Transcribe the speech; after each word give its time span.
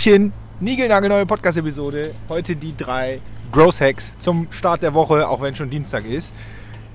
Tachchen, 0.00 0.32
niegelnagelneue 0.60 1.26
Podcast-Episode. 1.26 2.14
Heute 2.30 2.56
die 2.56 2.74
drei 2.74 3.20
Growth 3.52 3.82
Hacks 3.82 4.12
zum 4.18 4.50
Start 4.50 4.80
der 4.82 4.94
Woche, 4.94 5.28
auch 5.28 5.42
wenn 5.42 5.54
schon 5.54 5.68
Dienstag 5.68 6.06
ist. 6.06 6.32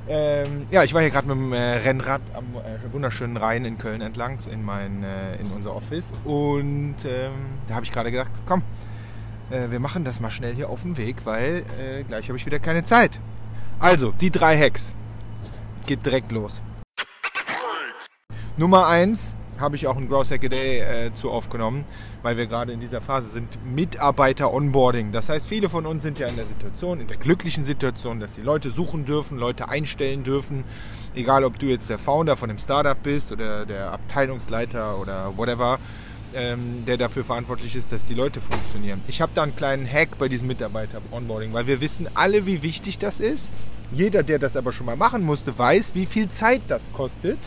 Ähm, 0.09 0.65
ja, 0.71 0.83
ich 0.83 0.91
war 0.95 1.01
hier 1.01 1.11
gerade 1.11 1.27
mit 1.27 1.35
dem 1.37 1.53
äh, 1.53 1.57
Rennrad 1.57 2.23
am 2.33 2.45
äh, 2.55 2.91
wunderschönen 2.91 3.37
Rhein 3.37 3.63
in 3.63 3.77
Köln 3.77 4.01
entlang 4.01 4.39
in, 4.51 4.65
mein, 4.65 5.03
äh, 5.03 5.35
in 5.35 5.51
unser 5.51 5.75
Office 5.75 6.05
und 6.23 6.95
ähm, 7.05 7.33
da 7.67 7.75
habe 7.75 7.85
ich 7.85 7.91
gerade 7.91 8.09
gedacht, 8.09 8.31
komm, 8.47 8.63
äh, 9.51 9.69
wir 9.69 9.79
machen 9.79 10.03
das 10.03 10.19
mal 10.19 10.31
schnell 10.31 10.55
hier 10.55 10.71
auf 10.71 10.81
dem 10.81 10.97
Weg, 10.97 11.17
weil 11.25 11.63
äh, 11.79 12.01
gleich 12.05 12.27
habe 12.29 12.39
ich 12.39 12.45
wieder 12.47 12.57
keine 12.57 12.85
Zeit. 12.85 13.19
Also, 13.79 14.13
die 14.19 14.31
drei 14.31 14.57
Hacks. 14.57 14.95
Geht 15.85 16.03
direkt 16.03 16.31
los. 16.31 16.63
Nummer 18.57 18.87
eins 18.87 19.35
habe 19.59 19.75
ich 19.75 19.87
auch 19.87 19.97
ein 19.97 20.09
Growth 20.09 20.31
Hack 20.31 20.43
a 20.45 20.47
Day 20.47 20.79
äh, 20.79 21.13
zu 21.13 21.31
aufgenommen, 21.31 21.85
weil 22.23 22.37
wir 22.37 22.47
gerade 22.47 22.73
in 22.73 22.79
dieser 22.79 23.01
Phase 23.01 23.29
sind, 23.29 23.47
Mitarbeiter-Onboarding. 23.73 25.11
Das 25.11 25.29
heißt, 25.29 25.47
viele 25.47 25.69
von 25.69 25.85
uns 25.85 26.03
sind 26.03 26.19
ja 26.19 26.27
in 26.27 26.35
der 26.35 26.45
Situation, 26.45 26.99
in 26.99 27.07
der 27.07 27.17
glücklichen 27.17 27.63
Situation, 27.63 28.19
dass 28.19 28.35
sie 28.35 28.41
Leute 28.41 28.71
suchen 28.71 29.05
dürfen, 29.05 29.37
Leute 29.37 29.69
einstellen 29.69 30.23
dürfen. 30.23 30.63
Egal, 31.15 31.43
ob 31.43 31.59
du 31.59 31.67
jetzt 31.67 31.89
der 31.89 31.97
Founder 31.97 32.35
von 32.35 32.49
dem 32.49 32.57
Startup 32.57 33.01
bist 33.01 33.31
oder 33.31 33.65
der 33.65 33.91
Abteilungsleiter 33.91 34.99
oder 34.99 35.31
whatever, 35.37 35.79
ähm, 36.33 36.83
der 36.85 36.97
dafür 36.97 37.23
verantwortlich 37.23 37.75
ist, 37.75 37.91
dass 37.91 38.05
die 38.05 38.13
Leute 38.13 38.41
funktionieren. 38.41 39.01
Ich 39.07 39.21
habe 39.21 39.31
da 39.33 39.43
einen 39.43 39.55
kleinen 39.55 39.87
Hack 39.89 40.17
bei 40.19 40.27
diesem 40.27 40.47
Mitarbeiter-Onboarding, 40.47 41.53
weil 41.53 41.67
wir 41.67 41.79
wissen 41.79 42.07
alle, 42.13 42.45
wie 42.45 42.61
wichtig 42.61 42.99
das 42.99 43.19
ist. 43.19 43.47
Jeder, 43.91 44.23
der 44.23 44.39
das 44.39 44.57
aber 44.57 44.73
schon 44.73 44.85
mal 44.87 44.97
machen 44.97 45.23
musste, 45.23 45.57
weiß, 45.57 45.91
wie 45.93 46.05
viel 46.05 46.29
Zeit 46.29 46.61
das 46.67 46.81
kostet 46.91 47.37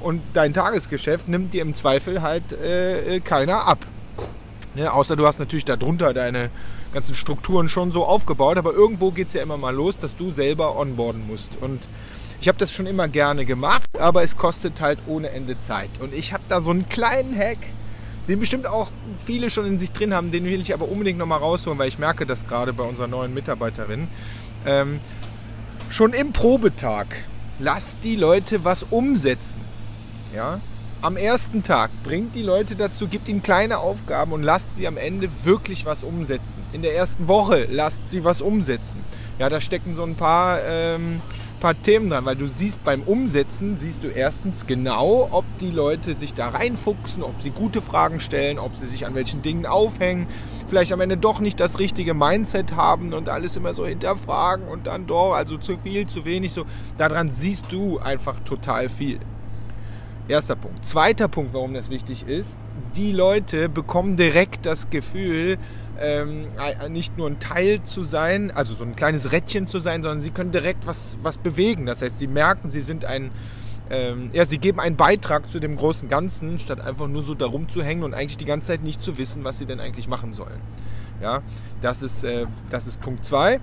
und 0.00 0.22
dein 0.34 0.54
Tagesgeschäft 0.54 1.28
nimmt 1.28 1.52
dir 1.52 1.62
im 1.62 1.74
Zweifel 1.74 2.22
halt 2.22 2.52
äh, 2.52 3.16
äh, 3.16 3.20
keiner 3.20 3.66
ab. 3.66 3.78
Ne? 4.74 4.92
Außer 4.92 5.16
du 5.16 5.26
hast 5.26 5.38
natürlich 5.38 5.64
darunter 5.64 6.14
deine 6.14 6.50
ganzen 6.92 7.14
Strukturen 7.14 7.68
schon 7.68 7.92
so 7.92 8.04
aufgebaut, 8.04 8.58
aber 8.58 8.72
irgendwo 8.72 9.10
geht 9.10 9.28
es 9.28 9.34
ja 9.34 9.42
immer 9.42 9.56
mal 9.56 9.74
los, 9.74 9.98
dass 9.98 10.16
du 10.16 10.30
selber 10.30 10.76
onboarden 10.76 11.26
musst. 11.26 11.50
Und 11.60 11.80
ich 12.40 12.48
habe 12.48 12.58
das 12.58 12.72
schon 12.72 12.86
immer 12.86 13.06
gerne 13.06 13.44
gemacht, 13.44 13.88
aber 13.98 14.22
es 14.22 14.36
kostet 14.36 14.80
halt 14.80 14.98
ohne 15.06 15.30
Ende 15.30 15.60
Zeit. 15.60 15.90
Und 16.00 16.14
ich 16.14 16.32
habe 16.32 16.42
da 16.48 16.60
so 16.60 16.70
einen 16.70 16.88
kleinen 16.88 17.36
Hack, 17.36 17.58
den 18.28 18.40
bestimmt 18.40 18.66
auch 18.66 18.88
viele 19.24 19.50
schon 19.50 19.66
in 19.66 19.78
sich 19.78 19.92
drin 19.92 20.14
haben, 20.14 20.30
den 20.30 20.44
will 20.44 20.60
ich 20.60 20.72
aber 20.72 20.88
unbedingt 20.88 21.18
nochmal 21.18 21.38
rausholen, 21.38 21.78
weil 21.78 21.88
ich 21.88 21.98
merke 21.98 22.26
das 22.26 22.46
gerade 22.46 22.72
bei 22.72 22.84
unserer 22.84 23.08
neuen 23.08 23.34
Mitarbeiterin. 23.34 24.08
Ähm, 24.66 25.00
schon 25.90 26.12
im 26.12 26.32
Probetag, 26.32 27.06
lass 27.58 27.96
die 28.02 28.16
Leute 28.16 28.64
was 28.64 28.84
umsetzen. 28.84 29.69
Ja? 30.34 30.60
Am 31.02 31.16
ersten 31.16 31.64
Tag 31.64 31.90
bringt 32.04 32.34
die 32.34 32.42
Leute 32.42 32.76
dazu, 32.76 33.08
gibt 33.08 33.26
ihnen 33.28 33.42
kleine 33.42 33.78
Aufgaben 33.78 34.32
und 34.32 34.42
lasst 34.42 34.76
sie 34.76 34.86
am 34.86 34.98
Ende 34.98 35.30
wirklich 35.44 35.86
was 35.86 36.04
umsetzen. 36.04 36.58
In 36.74 36.82
der 36.82 36.94
ersten 36.94 37.26
Woche 37.26 37.66
lasst 37.70 38.10
sie 38.10 38.22
was 38.22 38.42
umsetzen. 38.42 39.02
Ja, 39.38 39.48
da 39.48 39.62
stecken 39.62 39.94
so 39.94 40.02
ein 40.02 40.14
paar, 40.14 40.58
ähm, 40.62 41.22
paar 41.58 41.80
Themen 41.80 42.10
dran, 42.10 42.26
weil 42.26 42.36
du 42.36 42.48
siehst 42.48 42.84
beim 42.84 43.00
Umsetzen, 43.00 43.78
siehst 43.78 44.04
du 44.04 44.08
erstens 44.08 44.66
genau, 44.66 45.28
ob 45.30 45.46
die 45.60 45.70
Leute 45.70 46.12
sich 46.12 46.34
da 46.34 46.50
reinfuchsen, 46.50 47.22
ob 47.22 47.40
sie 47.40 47.48
gute 47.48 47.80
Fragen 47.80 48.20
stellen, 48.20 48.58
ob 48.58 48.76
sie 48.76 48.86
sich 48.86 49.06
an 49.06 49.14
welchen 49.14 49.40
Dingen 49.40 49.64
aufhängen, 49.64 50.26
vielleicht 50.66 50.92
am 50.92 51.00
Ende 51.00 51.16
doch 51.16 51.40
nicht 51.40 51.60
das 51.60 51.78
richtige 51.78 52.12
Mindset 52.12 52.76
haben 52.76 53.14
und 53.14 53.30
alles 53.30 53.56
immer 53.56 53.72
so 53.72 53.86
hinterfragen 53.86 54.68
und 54.68 54.86
dann 54.86 55.06
doch, 55.06 55.32
also 55.32 55.56
zu 55.56 55.78
viel, 55.78 56.06
zu 56.06 56.26
wenig, 56.26 56.52
so. 56.52 56.66
Daran 56.98 57.30
siehst 57.34 57.64
du 57.70 57.98
einfach 57.98 58.38
total 58.40 58.90
viel. 58.90 59.18
Erster 60.30 60.54
Punkt. 60.54 60.86
Zweiter 60.86 61.26
Punkt, 61.26 61.52
warum 61.52 61.74
das 61.74 61.90
wichtig 61.90 62.26
ist, 62.28 62.56
die 62.94 63.10
Leute 63.10 63.68
bekommen 63.68 64.16
direkt 64.16 64.64
das 64.64 64.88
Gefühl, 64.88 65.58
ähm, 66.00 66.46
nicht 66.88 67.18
nur 67.18 67.28
ein 67.28 67.40
Teil 67.40 67.82
zu 67.82 68.04
sein, 68.04 68.52
also 68.52 68.74
so 68.74 68.84
ein 68.84 68.94
kleines 68.94 69.32
Rädchen 69.32 69.66
zu 69.66 69.80
sein, 69.80 70.04
sondern 70.04 70.22
sie 70.22 70.30
können 70.30 70.52
direkt 70.52 70.86
was, 70.86 71.18
was 71.22 71.36
bewegen. 71.36 71.84
Das 71.84 72.00
heißt, 72.00 72.20
sie 72.20 72.28
merken, 72.28 72.70
sie 72.70 72.80
sind 72.80 73.04
ein, 73.04 73.32
ähm, 73.90 74.30
ja, 74.32 74.46
sie 74.46 74.58
geben 74.58 74.78
einen 74.78 74.96
Beitrag 74.96 75.50
zu 75.50 75.58
dem 75.58 75.74
großen 75.74 76.08
Ganzen, 76.08 76.60
statt 76.60 76.80
einfach 76.80 77.08
nur 77.08 77.24
so 77.24 77.34
darum 77.34 77.68
zu 77.68 77.82
hängen 77.82 78.04
und 78.04 78.14
eigentlich 78.14 78.38
die 78.38 78.44
ganze 78.44 78.68
Zeit 78.68 78.84
nicht 78.84 79.02
zu 79.02 79.18
wissen, 79.18 79.42
was 79.42 79.58
sie 79.58 79.66
denn 79.66 79.80
eigentlich 79.80 80.06
machen 80.06 80.32
sollen. 80.32 80.60
Ja, 81.20 81.42
das 81.80 82.02
ist, 82.02 82.22
äh, 82.22 82.46
das 82.70 82.86
ist 82.86 83.00
Punkt 83.00 83.24
2. 83.24 83.58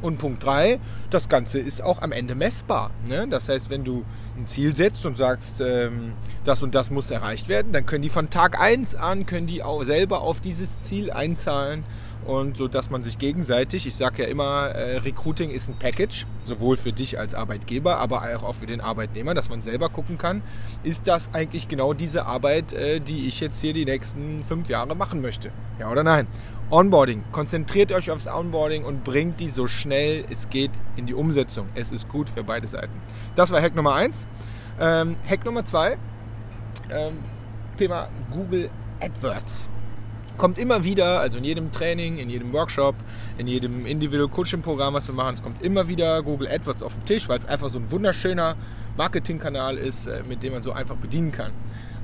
Und 0.00 0.18
Punkt 0.18 0.44
3, 0.44 0.78
das 1.10 1.28
Ganze 1.28 1.58
ist 1.58 1.82
auch 1.82 2.02
am 2.02 2.12
Ende 2.12 2.34
messbar. 2.34 2.90
Ne? 3.08 3.26
Das 3.28 3.48
heißt, 3.48 3.68
wenn 3.68 3.84
du 3.84 4.04
ein 4.36 4.46
Ziel 4.46 4.76
setzt 4.76 5.04
und 5.06 5.16
sagst, 5.16 5.60
ähm, 5.60 6.12
das 6.44 6.62
und 6.62 6.74
das 6.74 6.90
muss 6.90 7.10
erreicht 7.10 7.48
werden, 7.48 7.72
dann 7.72 7.84
können 7.84 8.02
die 8.02 8.10
von 8.10 8.30
Tag 8.30 8.60
1 8.60 8.94
an, 8.94 9.26
können 9.26 9.48
die 9.48 9.62
auch 9.62 9.82
selber 9.82 10.20
auf 10.20 10.40
dieses 10.40 10.82
Ziel 10.82 11.10
einzahlen. 11.10 11.84
Und 12.26 12.58
so, 12.58 12.68
dass 12.68 12.90
man 12.90 13.02
sich 13.02 13.18
gegenseitig, 13.18 13.86
ich 13.86 13.96
sage 13.96 14.22
ja 14.22 14.28
immer, 14.28 14.66
äh, 14.66 14.98
Recruiting 14.98 15.50
ist 15.50 15.68
ein 15.68 15.76
Package, 15.78 16.26
sowohl 16.44 16.76
für 16.76 16.92
dich 16.92 17.18
als 17.18 17.32
Arbeitgeber, 17.34 17.96
aber 17.98 18.22
auch 18.42 18.54
für 18.54 18.66
den 18.66 18.82
Arbeitnehmer, 18.82 19.32
dass 19.32 19.48
man 19.48 19.62
selber 19.62 19.88
gucken 19.88 20.18
kann, 20.18 20.42
ist 20.82 21.08
das 21.08 21.30
eigentlich 21.32 21.68
genau 21.68 21.94
diese 21.94 22.26
Arbeit, 22.26 22.74
äh, 22.74 23.00
die 23.00 23.28
ich 23.28 23.40
jetzt 23.40 23.60
hier 23.60 23.72
die 23.72 23.86
nächsten 23.86 24.44
fünf 24.44 24.68
Jahre 24.68 24.94
machen 24.94 25.22
möchte? 25.22 25.50
Ja 25.78 25.90
oder 25.90 26.04
nein? 26.04 26.26
Onboarding. 26.70 27.24
Konzentriert 27.32 27.92
euch 27.92 28.10
aufs 28.10 28.26
Onboarding 28.26 28.84
und 28.84 29.02
bringt 29.02 29.40
die 29.40 29.48
so 29.48 29.66
schnell 29.66 30.26
es 30.28 30.50
geht 30.50 30.70
in 30.96 31.06
die 31.06 31.14
Umsetzung. 31.14 31.66
Es 31.74 31.92
ist 31.92 32.08
gut 32.10 32.28
für 32.28 32.44
beide 32.44 32.66
Seiten. 32.66 32.92
Das 33.36 33.50
war 33.50 33.62
Hack 33.62 33.74
Nummer 33.74 33.94
1. 33.94 34.26
Ähm, 34.78 35.16
Hack 35.26 35.46
Nummer 35.46 35.64
2. 35.64 35.96
Ähm, 36.90 37.12
Thema 37.78 38.08
Google 38.30 38.68
AdWords. 39.00 39.70
Kommt 40.36 40.58
immer 40.58 40.84
wieder, 40.84 41.20
also 41.20 41.38
in 41.38 41.44
jedem 41.44 41.72
Training, 41.72 42.18
in 42.18 42.28
jedem 42.28 42.52
Workshop, 42.52 42.94
in 43.38 43.46
jedem 43.46 43.86
Individual 43.86 44.28
Coaching 44.28 44.60
Programm, 44.60 44.94
was 44.94 45.08
wir 45.08 45.14
machen, 45.14 45.36
es 45.36 45.42
kommt 45.42 45.62
immer 45.62 45.88
wieder 45.88 46.22
Google 46.22 46.48
AdWords 46.48 46.82
auf 46.82 46.92
den 46.92 47.04
Tisch, 47.06 47.28
weil 47.28 47.38
es 47.38 47.46
einfach 47.46 47.70
so 47.70 47.78
ein 47.78 47.90
wunderschöner 47.90 48.56
Marketingkanal 48.96 49.78
ist, 49.78 50.06
äh, 50.06 50.22
mit 50.28 50.42
dem 50.42 50.52
man 50.52 50.62
so 50.62 50.72
einfach 50.72 50.96
bedienen 50.96 51.32
kann. 51.32 51.52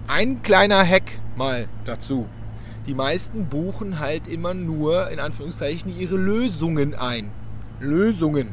Ein 0.06 0.42
kleiner 0.42 0.86
Hack 0.86 1.12
mal 1.36 1.68
dazu 1.84 2.26
die 2.86 2.94
meisten 2.94 3.46
buchen 3.46 3.98
halt 3.98 4.26
immer 4.26 4.52
nur 4.52 5.10
in 5.10 5.18
Anführungszeichen 5.18 5.96
ihre 5.96 6.16
Lösungen 6.16 6.94
ein. 6.94 7.30
Lösungen. 7.80 8.48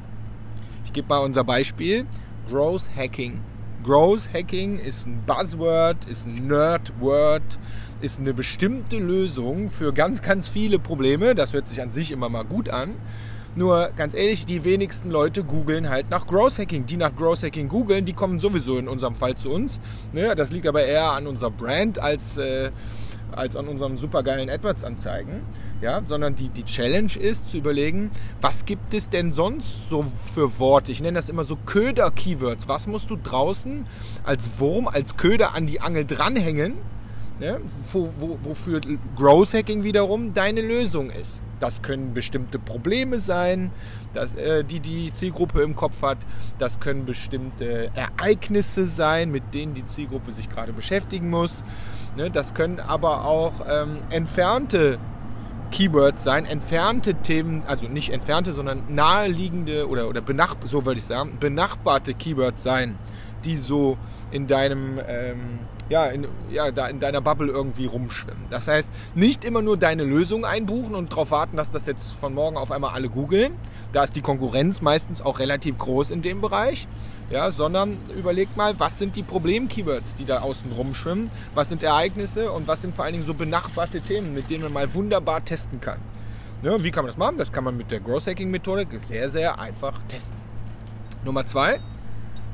Ich 0.86 0.94
gebe 0.94 1.08
mal 1.08 1.20
unser 1.20 1.44
Beispiel. 1.44 2.06
Growth 2.50 2.90
Hacking. 2.96 3.40
Growth 3.84 4.30
Hacking 4.34 4.78
ist 4.78 5.08
ein 5.08 5.24
Buzzword, 5.26 6.06
ist 6.06 6.28
ein 6.28 6.48
Nerdword, 6.48 7.60
ist 8.02 8.20
eine 8.20 8.34
bestimmte 8.34 8.98
Lösung 8.98 9.70
für 9.70 9.92
ganz, 9.92 10.22
ganz 10.22 10.48
viele 10.48 10.80
Probleme. 10.80 11.36
Das 11.36 11.54
hört 11.54 11.68
sich 11.68 11.82
an 11.82 11.92
sich 11.92 12.12
immer 12.12 12.30
mal 12.30 12.44
gut 12.44 12.70
an. 12.70 12.96
Nur 13.56 13.90
ganz 13.98 14.14
ehrlich, 14.14 14.46
die 14.46 14.64
wenigsten 14.64 15.12
Leute 15.12 15.44
googeln 15.44 15.90
halt 15.90 16.10
nach 16.10 16.26
Growth 16.26 16.58
Hacking. 16.58 16.86
Die 16.86 16.96
nach 16.96 17.14
Growth 17.14 17.44
Hacking 17.44 17.68
googeln, 17.68 18.06
die 18.06 18.14
kommen 18.14 18.40
sowieso 18.40 18.78
in 18.78 18.88
unserem 18.88 19.16
Fall 19.16 19.36
zu 19.36 19.50
uns. 19.50 19.82
Ne, 20.14 20.36
das 20.36 20.52
liegt 20.52 20.68
aber 20.68 20.84
eher 20.84 21.12
an 21.12 21.28
unserer 21.28 21.52
Brand 21.52 22.00
als 22.00 22.38
äh, 22.38 22.72
als 23.34 23.56
an 23.56 23.68
unserem 23.68 23.98
supergeilen 23.98 24.50
AdWords-Anzeigen. 24.50 25.42
Ja, 25.82 26.02
sondern 26.06 26.36
die, 26.36 26.50
die 26.50 26.64
Challenge 26.64 27.12
ist 27.20 27.50
zu 27.50 27.58
überlegen, 27.58 28.12
was 28.40 28.66
gibt 28.66 28.94
es 28.94 29.10
denn 29.10 29.32
sonst 29.32 29.90
so 29.90 30.06
für 30.36 30.60
Worte? 30.60 30.92
Ich 30.92 31.02
nenne 31.02 31.18
das 31.18 31.28
immer 31.28 31.44
so 31.44 31.56
Köder-Keywords. 31.56 32.68
Was 32.68 32.86
musst 32.86 33.10
du 33.10 33.16
draußen 33.16 33.88
als 34.24 34.60
Wurm, 34.60 34.88
als 34.88 35.18
Köder 35.18 35.56
an 35.56 35.66
die 35.66 35.82
Angel 35.82 36.06
dranhängen, 36.06 36.76
ne, 37.42 37.60
wo, 37.92 38.14
wo, 38.20 38.38
wofür 38.44 38.80
Growth 39.18 39.54
Hacking 39.54 39.84
wiederum 39.84 40.34
deine 40.34 40.62
Lösung 40.62 41.10
ist. 41.10 41.42
Das 41.60 41.82
können 41.82 42.14
bestimmte 42.14 42.58
Probleme 42.58 43.20
sein, 43.20 43.72
dass, 44.14 44.34
äh, 44.36 44.64
die 44.64 44.80
die 44.80 45.14
Zielgruppe 45.14 45.62
im 45.62 45.76
Kopf 45.76 46.02
hat. 46.02 46.18
Das 46.58 46.80
können 46.80 47.06
bestimmte 47.06 47.92
Ereignisse 47.94 48.88
sein, 48.88 49.32
mit 49.32 49.54
denen 49.54 49.74
die 49.74 49.86
Zielgruppe 49.86 50.32
sich 50.32 50.50
gerade 50.50 50.74
beschäftigen 50.74 51.30
muss. 51.30 51.64
Ne, 52.16 52.30
das 52.30 52.54
können 52.54 52.80
aber 52.82 53.24
auch 53.26 53.54
ähm, 53.66 54.00
entfernte 54.10 55.00
Keywords 55.72 56.26
sein, 56.26 56.46
entfernte 56.46 57.16
Themen, 57.16 57.64
also 57.66 57.88
nicht 57.88 58.12
entfernte, 58.12 58.52
sondern 58.52 58.84
naheliegende 58.90 59.88
oder, 59.88 60.10
oder 60.10 60.20
benach, 60.20 60.58
so 60.66 60.86
würde 60.86 61.00
ich 61.00 61.06
sagen, 61.06 61.38
benachbarte 61.40 62.14
Keywords 62.14 62.64
sein, 62.64 62.98
die 63.46 63.56
so 63.56 63.98
in 64.30 64.48
deinem 64.48 65.00
ähm, 65.08 65.60
ja, 65.92 66.06
in, 66.06 66.26
ja, 66.50 66.72
da 66.72 66.88
in 66.88 67.02
deiner 67.02 67.20
Bubble 67.20 67.50
irgendwie 67.50 67.86
rumschwimmen. 67.86 68.46
Das 68.50 68.70
heißt, 68.70 68.90
nicht 69.14 69.44
immer 69.44 69.62
nur 69.62 69.76
deine 69.76 70.06
Lösung 70.06 70.46
einbuchen 70.46 70.96
und 70.96 71.12
darauf 71.12 71.32
warten, 71.32 71.58
dass 71.58 71.70
das 71.70 71.86
jetzt 71.86 72.14
von 72.14 72.34
morgen 72.34 72.56
auf 72.56 72.72
einmal 72.72 72.94
alle 72.94 73.10
googeln. 73.10 73.52
Da 73.92 74.06
ist 74.06 74.16
die 74.16 74.22
Konkurrenz 74.22 74.82
meistens 74.82 75.22
auch 75.22 75.40
relativ 75.40 75.78
groß 75.78 76.10
in 76.10 76.22
dem 76.22 76.40
Bereich. 76.40 76.88
Ja, 77.30 77.52
sondern 77.52 77.98
überlegt 78.18 78.56
mal, 78.56 78.80
was 78.80 79.00
sind 79.00 79.18
die 79.18 79.24
Problem-Keywords, 79.24 80.16
die 80.16 80.26
da 80.26 80.40
außen 80.40 80.72
rumschwimmen, 80.72 81.30
was 81.56 81.70
sind 81.70 81.84
Ereignisse 81.84 82.52
und 82.52 82.68
was 82.68 82.82
sind 82.82 82.96
vor 82.96 83.06
allen 83.06 83.14
Dingen 83.14 83.26
so 83.26 83.34
benachbarte 83.34 84.00
Themen, 84.02 84.34
mit 84.34 84.50
denen 84.50 84.64
man 84.64 84.74
mal 84.74 84.94
wunderbar 84.94 85.44
testen 85.44 85.82
kann. 85.82 86.00
Ja, 86.64 86.82
wie 86.82 86.92
kann 86.92 87.04
man 87.04 87.12
das 87.12 87.18
machen? 87.18 87.38
Das 87.38 87.52
kann 87.52 87.66
man 87.66 87.76
mit 87.76 87.92
der 87.92 88.00
Growth 88.00 88.28
Hacking 88.28 88.50
Methodik 88.50 88.88
sehr, 89.06 89.30
sehr 89.30 89.60
einfach 89.60 90.00
testen. 90.08 90.38
Nummer 91.26 91.46
zwei, 91.46 91.80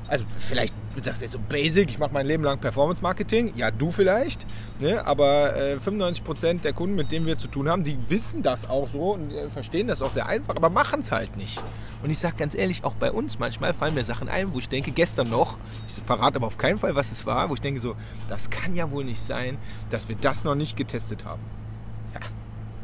also 0.07 0.25
vielleicht 0.37 0.73
Du 0.97 1.03
sagst 1.03 1.21
jetzt 1.21 1.33
so 1.33 1.39
basic, 1.47 1.91
ich 1.91 1.99
mache 1.99 2.11
mein 2.11 2.25
Leben 2.25 2.43
lang 2.43 2.57
Performance 2.57 3.03
Marketing. 3.03 3.53
Ja, 3.55 3.69
du 3.69 3.91
vielleicht. 3.91 4.47
Ne? 4.79 5.05
Aber 5.05 5.55
äh, 5.55 5.75
95% 5.75 6.61
der 6.61 6.73
Kunden, 6.73 6.95
mit 6.95 7.11
denen 7.11 7.27
wir 7.27 7.37
zu 7.37 7.47
tun 7.47 7.69
haben, 7.69 7.83
die 7.83 7.95
wissen 8.09 8.41
das 8.41 8.67
auch 8.67 8.89
so 8.91 9.13
und 9.13 9.31
äh, 9.31 9.47
verstehen 9.47 9.85
das 9.85 10.01
auch 10.01 10.09
sehr 10.09 10.25
einfach, 10.25 10.55
aber 10.55 10.71
machen 10.71 11.01
es 11.01 11.11
halt 11.11 11.37
nicht. 11.37 11.61
Und 12.01 12.09
ich 12.09 12.17
sage 12.17 12.37
ganz 12.37 12.55
ehrlich, 12.55 12.83
auch 12.83 12.95
bei 12.95 13.11
uns 13.11 13.37
manchmal 13.37 13.73
fallen 13.73 13.93
mir 13.93 14.03
Sachen 14.03 14.27
ein, 14.27 14.55
wo 14.55 14.57
ich 14.57 14.69
denke, 14.69 14.89
gestern 14.89 15.29
noch, 15.29 15.59
ich 15.87 15.93
verrate 16.03 16.37
aber 16.37 16.47
auf 16.47 16.57
keinen 16.57 16.79
Fall, 16.79 16.95
was 16.95 17.11
es 17.11 17.27
war, 17.27 17.51
wo 17.51 17.53
ich 17.53 17.61
denke 17.61 17.79
so, 17.79 17.95
das 18.27 18.49
kann 18.49 18.73
ja 18.73 18.89
wohl 18.89 19.03
nicht 19.03 19.21
sein, 19.21 19.59
dass 19.91 20.09
wir 20.09 20.15
das 20.15 20.45
noch 20.45 20.55
nicht 20.55 20.75
getestet 20.77 21.25
haben. 21.25 21.43
Ja, 22.15 22.21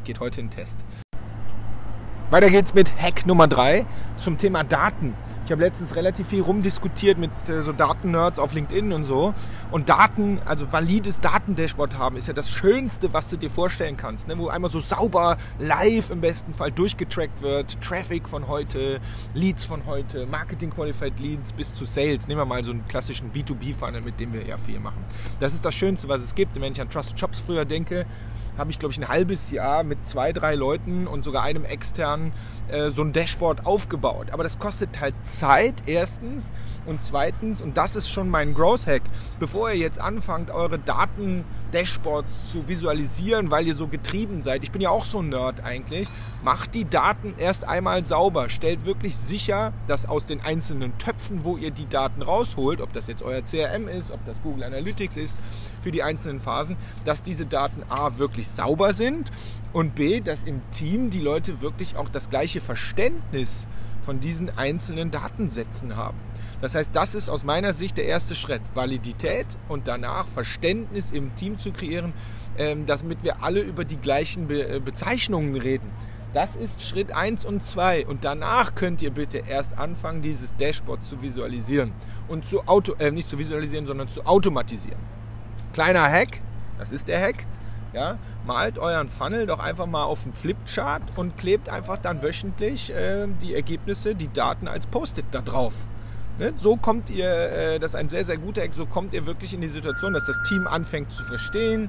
geht 0.04 0.20
heute 0.20 0.40
in 0.40 0.50
den 0.50 0.54
Test. 0.54 0.78
Weiter 2.34 2.50
geht's 2.50 2.74
mit 2.74 3.00
Hack 3.00 3.26
Nummer 3.26 3.46
3 3.46 3.86
zum 4.16 4.38
Thema 4.38 4.64
Daten. 4.64 5.14
Ich 5.44 5.52
habe 5.52 5.62
letztens 5.62 5.94
relativ 5.94 6.26
viel 6.26 6.42
rumdiskutiert 6.42 7.16
mit 7.16 7.30
äh, 7.48 7.62
so 7.62 7.70
Daten-Nerds 7.70 8.40
auf 8.40 8.54
LinkedIn 8.54 8.92
und 8.92 9.04
so. 9.04 9.34
Und 9.70 9.88
Daten, 9.88 10.40
also 10.44 10.72
valides 10.72 11.20
Datendashboard 11.20 11.96
haben, 11.96 12.16
ist 12.16 12.26
ja 12.26 12.34
das 12.34 12.50
Schönste, 12.50 13.12
was 13.12 13.30
du 13.30 13.36
dir 13.36 13.50
vorstellen 13.50 13.96
kannst. 13.96 14.26
Ne? 14.26 14.36
Wo 14.36 14.48
einmal 14.48 14.68
so 14.68 14.80
sauber 14.80 15.36
live 15.60 16.10
im 16.10 16.22
besten 16.22 16.54
Fall 16.54 16.72
durchgetrackt 16.72 17.40
wird. 17.40 17.80
Traffic 17.80 18.28
von 18.28 18.48
heute, 18.48 19.00
Leads 19.34 19.64
von 19.64 19.86
heute, 19.86 20.26
Marketing-Qualified 20.26 21.20
Leads 21.20 21.52
bis 21.52 21.72
zu 21.72 21.84
Sales. 21.84 22.26
Nehmen 22.26 22.40
wir 22.40 22.46
mal 22.46 22.64
so 22.64 22.72
einen 22.72 22.88
klassischen 22.88 23.30
B2B-Funnel, 23.30 24.00
mit 24.00 24.18
dem 24.18 24.32
wir 24.32 24.44
ja 24.44 24.58
viel 24.58 24.80
machen. 24.80 25.04
Das 25.38 25.54
ist 25.54 25.64
das 25.64 25.74
Schönste, 25.74 26.08
was 26.08 26.20
es 26.22 26.34
gibt. 26.34 26.56
Und 26.56 26.62
wenn 26.62 26.72
ich 26.72 26.80
an 26.80 26.90
Trusted 26.90 27.20
Shops 27.20 27.38
früher 27.38 27.64
denke, 27.64 28.06
habe 28.56 28.70
ich, 28.70 28.78
glaube 28.78 28.92
ich, 28.92 28.98
ein 28.98 29.08
halbes 29.08 29.50
Jahr 29.50 29.82
mit 29.82 30.06
zwei, 30.06 30.32
drei 30.32 30.54
Leuten 30.54 31.06
und 31.06 31.24
sogar 31.24 31.42
einem 31.42 31.64
externen 31.64 32.32
äh, 32.68 32.90
so 32.90 33.02
ein 33.02 33.12
Dashboard 33.12 33.66
aufgebaut. 33.66 34.30
Aber 34.30 34.42
das 34.42 34.58
kostet 34.58 35.00
halt 35.00 35.14
Zeit, 35.24 35.82
erstens. 35.86 36.50
Und 36.86 37.02
zweitens, 37.02 37.60
und 37.60 37.76
das 37.76 37.96
ist 37.96 38.08
schon 38.08 38.28
mein 38.28 38.54
Growth 38.54 38.86
Hack, 38.86 39.02
bevor 39.38 39.70
ihr 39.70 39.78
jetzt 39.78 40.00
anfangt, 40.00 40.50
eure 40.50 40.78
Daten-Dashboards 41.74 42.52
zu 42.52 42.68
visualisieren, 42.68 43.50
weil 43.50 43.66
ihr 43.66 43.74
so 43.74 43.88
getrieben 43.88 44.42
seid, 44.42 44.62
ich 44.62 44.70
bin 44.70 44.80
ja 44.80 44.90
auch 44.90 45.04
so 45.04 45.18
ein 45.18 45.28
Nerd 45.28 45.62
eigentlich, 45.64 46.08
macht 46.42 46.74
die 46.74 46.84
Daten 46.84 47.34
erst 47.36 47.66
einmal 47.66 48.06
sauber. 48.06 48.48
Stellt 48.48 48.84
wirklich 48.84 49.16
sicher, 49.16 49.72
dass 49.88 50.06
aus 50.06 50.24
den 50.26 50.40
einzelnen 50.40 50.96
Töpfen, 50.98 51.44
wo 51.44 51.56
ihr 51.56 51.70
die 51.70 51.88
Daten 51.88 52.22
rausholt, 52.22 52.80
ob 52.80 52.92
das 52.92 53.08
jetzt 53.08 53.22
euer 53.22 53.42
CRM 53.42 53.88
ist, 53.88 54.10
ob 54.10 54.24
das 54.24 54.40
Google 54.42 54.64
Analytics 54.64 55.16
ist, 55.16 55.38
für 55.82 55.90
die 55.90 56.02
einzelnen 56.02 56.40
Phasen, 56.40 56.76
dass 57.04 57.22
diese 57.22 57.44
Daten 57.44 57.82
A 57.88 58.18
wirklich 58.18 58.48
sauber 58.48 58.92
sind 58.92 59.32
und 59.72 59.94
B, 59.94 60.20
dass 60.20 60.44
im 60.44 60.62
Team 60.70 61.10
die 61.10 61.20
Leute 61.20 61.60
wirklich 61.60 61.96
auch 61.96 62.08
das 62.08 62.30
gleiche 62.30 62.60
Verständnis 62.60 63.66
von 64.04 64.20
diesen 64.20 64.56
einzelnen 64.56 65.10
Datensätzen 65.10 65.96
haben. 65.96 66.18
Das 66.60 66.74
heißt, 66.74 66.90
das 66.92 67.14
ist 67.14 67.28
aus 67.28 67.44
meiner 67.44 67.72
Sicht 67.72 67.96
der 67.96 68.06
erste 68.06 68.34
Schritt. 68.34 68.62
Validität 68.74 69.46
und 69.68 69.88
danach 69.88 70.26
Verständnis 70.26 71.12
im 71.12 71.34
Team 71.34 71.58
zu 71.58 71.72
kreieren, 71.72 72.12
ähm, 72.56 72.86
damit 72.86 73.22
wir 73.22 73.42
alle 73.42 73.60
über 73.60 73.84
die 73.84 73.96
gleichen 73.96 74.48
äh, 74.50 74.80
Bezeichnungen 74.84 75.56
reden. 75.56 75.90
Das 76.32 76.56
ist 76.56 76.82
Schritt 76.82 77.12
1 77.12 77.44
und 77.44 77.62
2. 77.62 78.06
Und 78.06 78.24
danach 78.24 78.74
könnt 78.74 79.02
ihr 79.02 79.10
bitte 79.10 79.38
erst 79.38 79.78
anfangen, 79.78 80.20
dieses 80.20 80.56
Dashboard 80.56 81.04
zu 81.04 81.22
visualisieren. 81.22 81.92
Und 82.26 82.44
zu 82.44 82.66
auto, 82.66 82.94
äh, 82.98 83.10
nicht 83.10 83.28
zu 83.28 83.38
visualisieren, 83.38 83.86
sondern 83.86 84.08
zu 84.08 84.26
automatisieren. 84.26 84.98
Kleiner 85.72 86.02
Hack, 86.10 86.40
das 86.78 86.90
ist 86.90 87.08
der 87.08 87.20
Hack. 87.20 87.46
Ja, 87.92 88.18
malt 88.44 88.80
euren 88.80 89.08
Funnel 89.08 89.46
doch 89.46 89.60
einfach 89.60 89.86
mal 89.86 90.02
auf 90.02 90.24
einen 90.24 90.32
Flipchart 90.32 91.02
und 91.14 91.36
klebt 91.36 91.68
einfach 91.68 91.98
dann 91.98 92.22
wöchentlich 92.22 92.92
äh, 92.92 93.28
die 93.40 93.54
Ergebnisse, 93.54 94.16
die 94.16 94.32
Daten 94.32 94.66
als 94.66 94.88
Post-it 94.88 95.26
da 95.30 95.40
drauf. 95.40 95.74
Ne? 96.38 96.52
So 96.56 96.76
kommt 96.76 97.10
ihr, 97.10 97.28
äh, 97.28 97.78
das 97.78 97.92
ist 97.92 97.96
ein 97.96 98.08
sehr, 98.08 98.24
sehr 98.24 98.38
guter 98.38 98.62
Hack, 98.62 98.74
so 98.74 98.86
kommt 98.86 99.14
ihr 99.14 99.26
wirklich 99.26 99.54
in 99.54 99.60
die 99.60 99.68
Situation, 99.68 100.12
dass 100.12 100.26
das 100.26 100.42
Team 100.42 100.66
anfängt 100.66 101.12
zu 101.12 101.22
verstehen. 101.24 101.88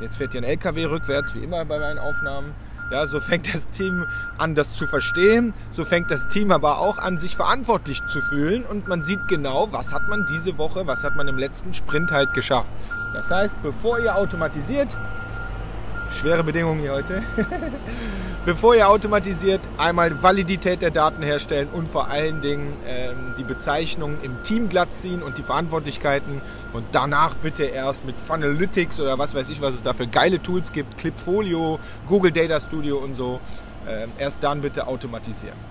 Jetzt 0.00 0.16
fährt 0.16 0.32
hier 0.32 0.40
ein 0.40 0.44
LKW 0.44 0.86
rückwärts, 0.86 1.34
wie 1.34 1.42
immer 1.42 1.64
bei 1.64 1.78
meinen 1.78 1.98
Aufnahmen. 1.98 2.54
Ja, 2.90 3.06
so 3.06 3.20
fängt 3.20 3.52
das 3.54 3.68
Team 3.68 4.06
an, 4.38 4.54
das 4.54 4.76
zu 4.76 4.86
verstehen. 4.86 5.54
So 5.70 5.84
fängt 5.84 6.10
das 6.10 6.26
Team 6.26 6.50
aber 6.50 6.78
auch 6.78 6.98
an, 6.98 7.18
sich 7.18 7.36
verantwortlich 7.36 8.04
zu 8.06 8.20
fühlen. 8.20 8.64
Und 8.64 8.88
man 8.88 9.02
sieht 9.02 9.28
genau, 9.28 9.68
was 9.72 9.92
hat 9.92 10.08
man 10.08 10.26
diese 10.26 10.58
Woche, 10.58 10.86
was 10.86 11.04
hat 11.04 11.14
man 11.14 11.28
im 11.28 11.38
letzten 11.38 11.72
Sprint 11.72 12.10
halt 12.10 12.32
geschafft. 12.34 12.70
Das 13.12 13.30
heißt, 13.30 13.54
bevor 13.62 13.98
ihr 14.00 14.16
automatisiert, 14.16 14.96
schwere 16.12 16.44
Bedingungen 16.44 16.80
hier 16.80 16.92
heute. 16.92 17.22
Bevor 18.46 18.74
ihr 18.74 18.88
automatisiert, 18.88 19.60
einmal 19.76 20.22
Validität 20.22 20.80
der 20.80 20.90
Daten 20.90 21.22
herstellen 21.22 21.68
und 21.72 21.88
vor 21.88 22.08
allen 22.08 22.40
Dingen 22.40 22.72
ähm, 22.86 23.34
die 23.38 23.44
Bezeichnungen 23.44 24.18
im 24.22 24.42
Team 24.42 24.68
glatt 24.68 24.94
ziehen 24.94 25.22
und 25.22 25.36
die 25.36 25.42
Verantwortlichkeiten 25.42 26.40
und 26.72 26.86
danach 26.92 27.34
bitte 27.34 27.64
erst 27.64 28.06
mit 28.06 28.18
Funnelytics 28.18 28.98
oder 28.98 29.18
was 29.18 29.34
weiß 29.34 29.50
ich, 29.50 29.60
was 29.60 29.74
es 29.74 29.82
da 29.82 29.92
für 29.92 30.06
geile 30.06 30.42
Tools 30.42 30.72
gibt, 30.72 30.96
Clipfolio, 30.98 31.78
Google 32.08 32.32
Data 32.32 32.58
Studio 32.60 32.96
und 32.96 33.14
so, 33.14 33.40
äh, 33.86 34.06
erst 34.18 34.42
dann 34.42 34.62
bitte 34.62 34.86
automatisieren. 34.86 35.69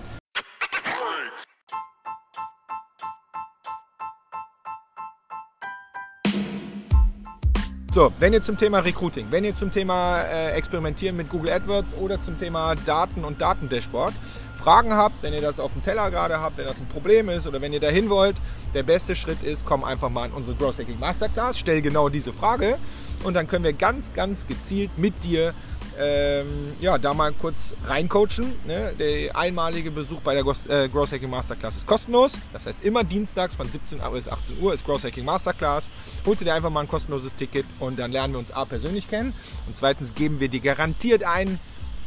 So, 7.92 8.12
wenn 8.20 8.32
ihr 8.32 8.40
zum 8.40 8.56
Thema 8.56 8.78
Recruiting, 8.78 9.26
wenn 9.30 9.42
ihr 9.42 9.56
zum 9.56 9.72
Thema 9.72 10.20
äh, 10.20 10.52
Experimentieren 10.52 11.16
mit 11.16 11.28
Google 11.28 11.50
AdWords 11.50 11.88
oder 12.00 12.22
zum 12.22 12.38
Thema 12.38 12.76
Daten 12.76 13.24
und 13.24 13.40
Datendashboard 13.40 14.14
Fragen 14.62 14.92
habt, 14.92 15.20
wenn 15.24 15.32
ihr 15.32 15.40
das 15.40 15.58
auf 15.58 15.72
dem 15.72 15.82
Teller 15.82 16.08
gerade 16.12 16.40
habt, 16.40 16.56
wenn 16.56 16.66
das 16.66 16.78
ein 16.78 16.86
Problem 16.86 17.28
ist 17.28 17.48
oder 17.48 17.60
wenn 17.60 17.72
ihr 17.72 17.80
dahin 17.80 18.08
wollt, 18.08 18.36
der 18.74 18.84
beste 18.84 19.16
Schritt 19.16 19.42
ist, 19.42 19.64
komm 19.64 19.82
einfach 19.82 20.08
mal 20.08 20.26
in 20.26 20.32
unsere 20.32 20.56
Growth 20.56 20.78
Hacking 20.78 21.00
Masterclass, 21.00 21.58
stell 21.58 21.82
genau 21.82 22.08
diese 22.08 22.32
Frage 22.32 22.78
und 23.24 23.34
dann 23.34 23.48
können 23.48 23.64
wir 23.64 23.72
ganz, 23.72 24.14
ganz 24.14 24.46
gezielt 24.46 24.96
mit 24.96 25.24
dir 25.24 25.52
ähm, 25.98 26.46
ja, 26.80 26.96
da 26.96 27.12
mal 27.12 27.32
kurz 27.32 27.74
reincoachen. 27.86 28.52
Ne? 28.66 28.92
Der 29.00 29.36
einmalige 29.36 29.90
Besuch 29.90 30.20
bei 30.20 30.34
der 30.34 30.44
äh, 30.44 30.88
Growth 30.88 31.10
Hacking 31.10 31.28
Masterclass 31.28 31.76
ist 31.76 31.86
kostenlos. 31.86 32.32
Das 32.52 32.66
heißt, 32.66 32.84
immer 32.84 33.02
dienstags 33.02 33.56
von 33.56 33.68
17 33.68 34.00
bis 34.12 34.28
18 34.28 34.60
Uhr 34.60 34.74
ist 34.74 34.86
Growth 34.86 35.02
Hacking 35.02 35.24
Masterclass. 35.24 35.84
Holst 36.30 36.42
du 36.42 36.44
dir 36.44 36.54
einfach 36.54 36.70
mal 36.70 36.82
ein 36.82 36.88
kostenloses 36.88 37.34
Ticket 37.34 37.66
und 37.80 37.98
dann 37.98 38.12
lernen 38.12 38.34
wir 38.34 38.38
uns 38.38 38.52
A 38.52 38.64
persönlich 38.64 39.10
kennen. 39.10 39.34
Und 39.66 39.76
zweitens 39.76 40.14
geben 40.14 40.38
wir 40.38 40.46
dir 40.46 40.60
garantiert 40.60 41.24
einen 41.24 41.58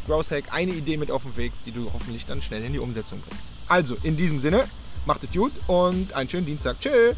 Growth 0.08 0.32
Hack, 0.32 0.46
eine 0.52 0.72
Idee 0.72 0.96
mit 0.96 1.12
auf 1.12 1.24
den 1.24 1.36
Weg, 1.36 1.52
die 1.66 1.74
du 1.74 1.92
hoffentlich 1.94 2.26
dann 2.26 2.42
schnell 2.42 2.64
in 2.64 2.72
die 2.72 2.80
Umsetzung 2.80 3.20
bringst. 3.20 3.44
Also, 3.68 3.98
in 4.02 4.16
diesem 4.16 4.40
Sinne, 4.40 4.64
macht 5.06 5.26
es 5.26 5.32
gut 5.34 5.52
und 5.68 6.14
einen 6.14 6.30
schönen 6.30 6.46
Dienstag. 6.46 6.80
Tschüss! 6.80 7.18